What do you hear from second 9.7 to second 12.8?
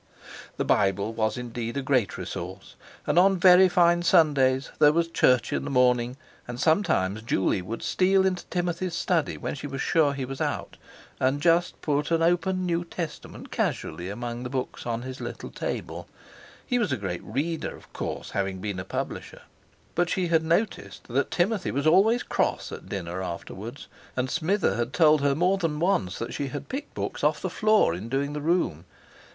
sure he was out, and just put an open